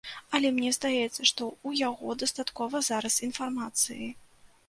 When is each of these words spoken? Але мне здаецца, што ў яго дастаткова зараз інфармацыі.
Але 0.35 0.49
мне 0.53 0.69
здаецца, 0.77 1.17
што 1.31 1.49
ў 1.49 1.69
яго 1.89 2.17
дастаткова 2.23 2.81
зараз 2.89 3.21
інфармацыі. 3.27 4.09